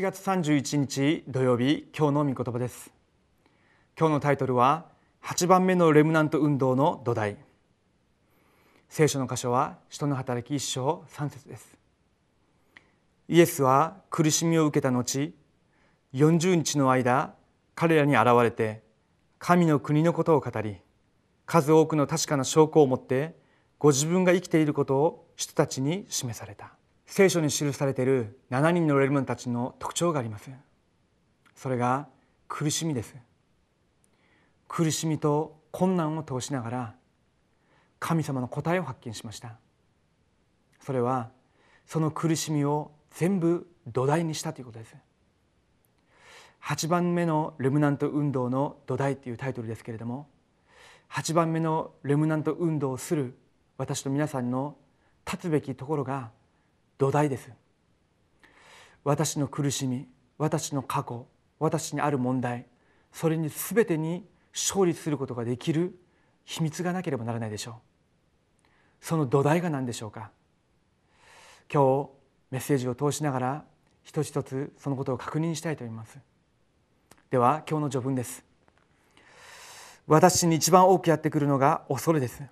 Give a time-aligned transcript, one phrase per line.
[0.00, 2.90] 7月31日土曜日今日の御言葉です。
[3.98, 4.86] 今日のタイトルは
[5.22, 7.36] 8番目のレムナント運動の土台。
[8.88, 11.76] 聖書の箇所は人の働き一章3節です。
[13.28, 15.34] イエスは苦しみを受けた後
[16.14, 17.34] 40日の間
[17.74, 18.82] 彼らに現れて
[19.38, 20.78] 神の国のことを語り
[21.44, 23.36] 数多くの確かな証拠を持って
[23.78, 26.79] ご自分が生きていることを人たちに示された。
[27.10, 30.48] 聖書に記されている7人のレルマンたちの特徴があります。
[31.56, 32.06] それが
[32.46, 33.16] 苦しみです。
[34.68, 36.94] 苦しみと困難を通しながら
[37.98, 39.56] 神様の答えを発見しました。
[40.80, 41.30] それは
[41.84, 44.94] その苦しみを全部土台にしたということです。
[46.62, 50.28] 8番目のレムナント運動の土台というタイトルですけれども
[51.10, 53.36] 8番目のレムナント運動をする
[53.78, 54.76] 私と皆さんの
[55.26, 56.30] 立つべきところが
[57.00, 57.50] 土台です。
[59.04, 60.06] 私の苦しみ
[60.36, 61.26] 私の過去
[61.58, 62.66] 私にある問題
[63.10, 65.98] それに全てに勝利することができる
[66.44, 67.74] 秘密がなければならないでしょう。
[69.00, 70.30] その土台が何でしょうか。
[71.72, 72.10] 今日
[72.50, 73.64] メッセージを通しながら
[74.02, 76.18] 一つ一つそのことを確認したいと思います。
[77.30, 78.44] では今日の序文です。
[80.06, 82.42] 私に一番多くやってくるのが恐れです。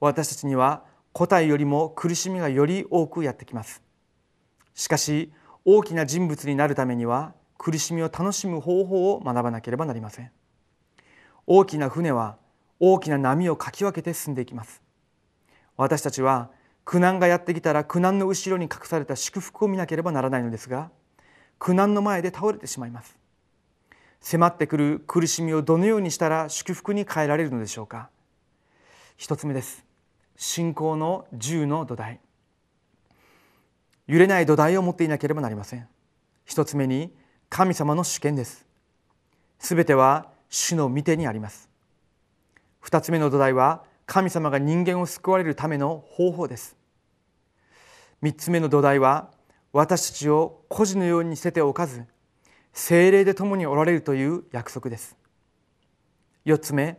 [0.00, 3.84] 私たちには個体よりも苦しみがより多くやってきます。
[4.74, 5.32] しかし
[5.64, 10.32] 大きな人物になるためには苦しみを楽しむ方法を学ばなければなりません。
[11.46, 12.36] 大きな船は
[12.80, 14.82] 大きな波をかき分けて進んでいきます。
[15.76, 16.50] 私たちは
[16.84, 20.90] 苦難がやってきたら苦難の後ろに隠された祝福を見なければならないのですが
[21.60, 23.16] 苦難の前で倒れてしまいます。
[24.20, 28.10] 迫ってくる苦しみをどのようにしたら祝福に変えられるのでしょうか。
[29.16, 29.83] 一つ目です。
[30.36, 32.20] 信仰の銃の土台。
[34.06, 35.88] 揺れない土台を持っていなければなりません。
[36.44, 37.14] 一つ目に
[37.48, 38.66] 神様の主権です。
[39.58, 41.68] すべては主の御手にあります。
[42.80, 46.76] 二つ目の土台は神様が人間を救われるための方法です。
[48.20, 49.30] 三つ目の土台は
[49.72, 52.04] 私たちを孤児のように捨てておかず
[52.72, 55.16] 精霊で共におられるという約束です。
[56.44, 56.98] 四つ目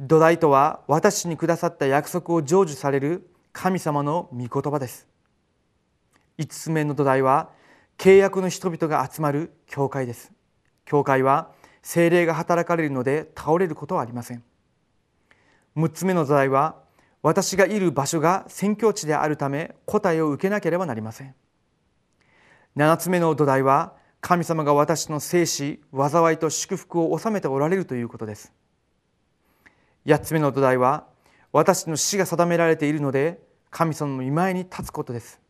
[0.00, 5.06] 土台とは私にくださった約束を成就される神様の御言葉です。
[6.38, 7.50] 5つ目の土台は
[7.96, 10.32] 契約の人々が集まる教会です。
[10.84, 14.42] 教会は精霊が働かれるので倒れることはありません。
[15.76, 16.82] 6つ目の土台は
[17.22, 21.34] 私がいる場所が宣教地であるため答えを受けなければなりません。
[22.76, 28.52] 7つ目の土台は神様が私の生死災いと祝福を収めておられるということです。
[30.06, 31.06] 8つ目の土台は
[31.52, 35.40] 私の死が定められているので神様の見前に立つことです。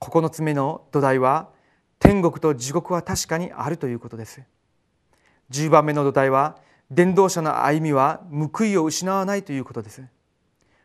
[0.00, 1.50] 9つ目の土台は
[1.98, 4.42] 天国と地獄は確かにあるということです。
[5.50, 6.56] 10番目の土台は
[6.90, 10.02] 伝道者の歩みは報いを失わないということです。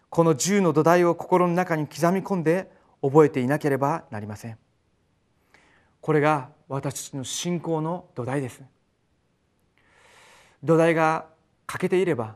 [0.10, 2.72] この10の土台を心の中に刻み込んで
[3.02, 4.58] 覚えていなければなりません。
[6.02, 8.62] これが私たちの信仰の土台です。
[10.64, 11.26] 土台が
[11.68, 12.36] 欠けていれば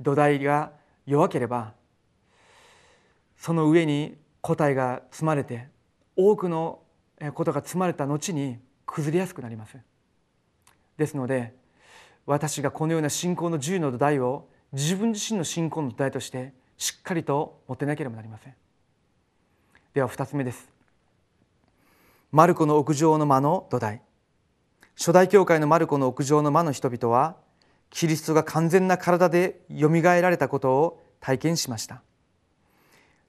[0.00, 0.72] 土台が
[1.06, 1.72] 弱ければ
[3.36, 5.68] その上に答えが積まれて
[6.14, 6.80] 多くの
[7.34, 9.76] ことが積まれた後に崩れやすくなります。
[10.96, 11.54] ですので
[12.26, 18.54] 私がこのような信仰の10の土台を自分自身の信仰の土台としてしっかりと持ってなければなりません。
[19.94, 20.68] では2つ目です。
[22.30, 24.02] マルコの屋上の間の土台。
[24.96, 27.36] 初代教会のマルコの屋上の間の人々は
[27.92, 32.02] キリストが完全な体でよみがえられたことを体験しました。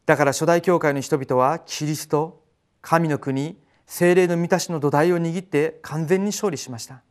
[0.05, 2.41] だから初代教会の人々はキリスト
[2.81, 7.01] 神の国精霊の満たしの土台を握って完全に勝利しました。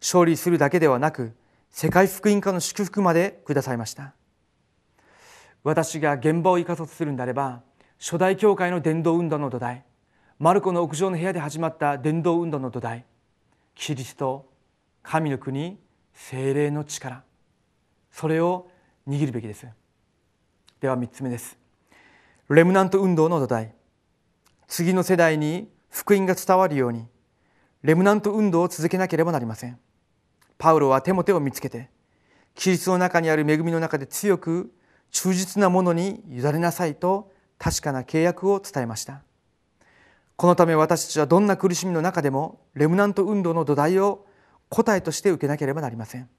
[0.00, 1.34] 勝利するだけではなく
[1.70, 4.14] 世界福音化の祝福までくださいました。
[5.62, 7.60] 私が現場を生かそうとするんであれば
[8.00, 9.84] 初代教会の伝道運動の土台
[10.38, 13.04] マルコの屋上の部屋で始まった伝道運動の土台
[13.74, 14.48] キリスト
[15.02, 15.78] 神の国
[16.14, 17.22] 精霊の力。
[18.10, 18.70] それを
[19.08, 19.66] 握るべきです。
[20.80, 21.58] では3つ目です。
[22.48, 23.74] レムナント運動の土台。
[24.68, 27.06] 次の世代に福音が伝わるように
[27.82, 29.78] レムナント運動を続けなければなりません。
[30.58, 31.90] パウロは手も手を見つけて
[32.54, 34.72] キリストの中にある恵みの中で強く
[35.10, 39.22] 忠実なものに委ねなさいと確かな契約を伝えました。
[40.36, 44.26] このため私たちはどんな苦しみの中でもレムナント運動の土台を
[44.72, 46.30] 答えとして受けなければなりません。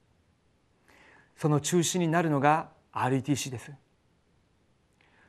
[1.36, 3.70] その中心になるのが RTC です。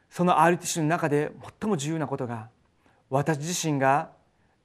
[0.10, 1.32] その RTC の中で
[1.62, 2.50] 最も重要なことが
[3.12, 4.10] 私自身が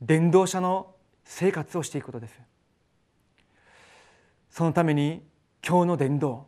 [0.01, 2.41] 伝道者の生活をしていくことです。
[4.49, 5.23] そのために
[5.63, 6.47] 今日の伝道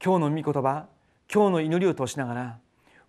[0.00, 0.86] 今日の御言葉
[1.32, 2.58] 今日の祈りを通しながら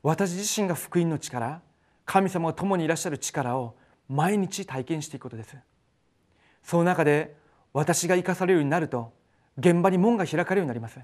[0.01, 1.61] 私自身が福音の力
[2.03, 3.75] 神様が共にいらっしゃる力を
[4.09, 5.55] 毎日体験していくことです。
[6.63, 7.42] その中で
[7.73, 9.13] 私が生かされるようになると
[9.57, 10.99] 現場に門が開かれるようになります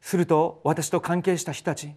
[0.00, 1.94] すると私と関係した人たち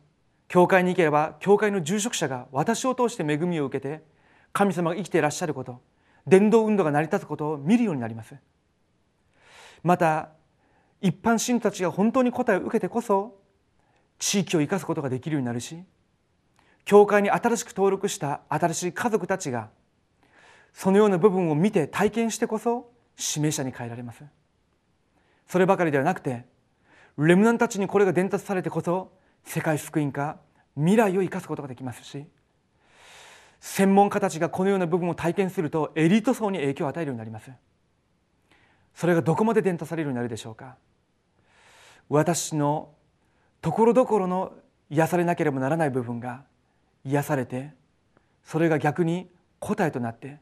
[0.48, 4.04] 教会に行ければ教会の住職者が私を通して恵みを受けて
[4.52, 5.80] 神様が生きていらっしゃること
[6.28, 8.36] 伝道運動が成り立つことを見るようになります。
[9.84, 10.30] また
[11.02, 13.40] 一般信徒たちが本当に答えを受けてこそ
[14.18, 15.82] 地域を生かすことができるようになるし
[16.84, 19.70] 教会に新しく登録した新しい家族たちが
[20.74, 22.89] そのような部分を見て体験してこそ
[23.20, 24.24] 指名者に変えられます。
[25.48, 26.46] そればかりではなくて
[27.18, 29.12] レムナンたちにこれが伝達されてこそ
[29.44, 30.38] 世界福音化
[30.76, 32.26] 未来を生かすことができますし
[33.60, 37.52] 専門家たちがこのような部分を体験するとエリート層に影響を与えるようになります。
[38.96, 40.78] それがどこまで伝達されるようになるでしょうか。
[42.08, 42.92] 私の
[43.62, 44.54] ところどころの
[44.90, 46.44] 癒されなければならない部分が
[47.06, 47.72] 癒されて
[48.44, 49.30] それが逆に
[49.60, 50.38] 答えとなって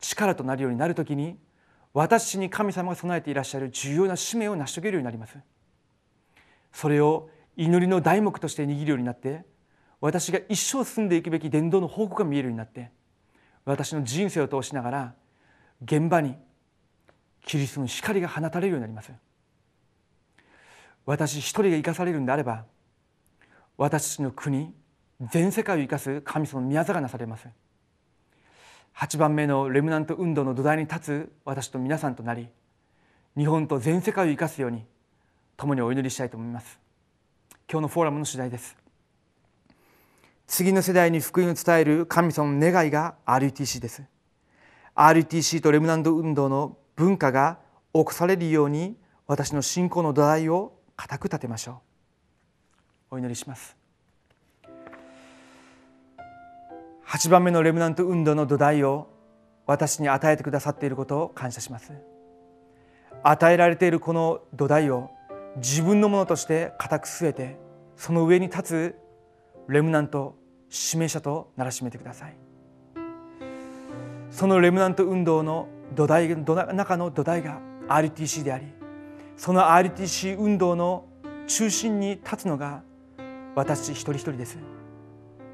[0.00, 1.36] 力となるようになるときに
[1.94, 5.38] 私に神様が備えていらっしゃる重要な使命を成し遂げるようになります。
[6.72, 9.44] それを祈りの題目として握るようになって
[10.00, 12.90] 私が一生進んでいくべき伝道の方向が見えるようになって
[13.64, 15.14] 私の人生を通しながら
[15.82, 16.34] 現場に
[17.44, 19.12] キリストの光が放たれるようになります。
[21.04, 22.64] 私一人が生かされるんであれば
[23.76, 24.72] 私の国
[25.20, 27.48] 全世界を生かす神様の宮座がなされます。
[28.96, 32.48] 8番目のレムナント運動の土台に立つ私と皆さんとなり
[33.36, 34.84] 日本と全世界を生かすように
[35.56, 36.78] 共にお祈りしたいと思います。
[37.70, 38.76] 今日のフォーラムの次第です。
[40.46, 44.02] 次の世代に福音を伝える神様の願いが RTC です。
[44.94, 47.58] RTC とレムナント運動の文化が
[47.94, 48.96] 起こされるように
[49.26, 51.80] 私の信仰の土台を固く立てましょ
[53.10, 53.14] う。
[53.14, 53.81] お祈りします。
[57.12, 59.06] 8番目のレムナント運動の土台を
[59.66, 61.92] 私に与えてくださっていることを感謝します。
[63.22, 65.10] 与えられているこの土台を
[65.56, 67.58] 自分のものとして固く据えて
[67.96, 68.94] その上に立つ
[69.68, 70.36] レムナント
[70.70, 72.36] 指名者とならしめてください。
[74.30, 78.72] そのレムナント運動の土台中の土台が RTC であり
[79.36, 81.04] その RTC 運動の
[81.46, 82.82] 中心に立つのが
[83.54, 84.56] 私一人一人です。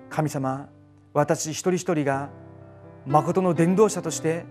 [0.09, 0.69] 神様
[1.13, 2.31] 私一人一人が
[3.07, 4.45] 誠の伝道者として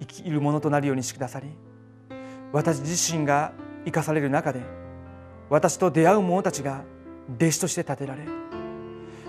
[0.00, 1.48] 生きるものとなるようにしてくださり
[2.52, 3.52] 私自身が
[3.84, 4.60] 生かされる中で
[5.50, 6.84] 私と出会う者たちが
[7.36, 8.22] 弟子として立てられ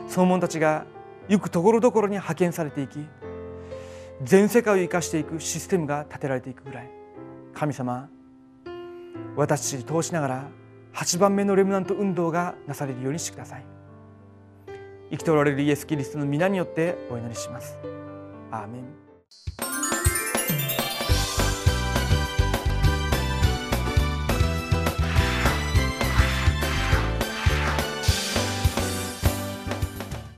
[0.08, 0.86] その者たちが
[1.28, 3.00] 行くところどころに派遣されていき
[4.24, 6.90] 全世界を生かしていくシステムが立てられていくぐらい
[7.54, 8.10] 神様
[9.36, 10.48] 私たち通しながら
[10.94, 13.77] 8番目のレムナント運動がなされるようにしてください。
[15.10, 17.78] 生きておられるイエス・キリストの皆によってお祈りします。
[18.52, 19.67] アーメン。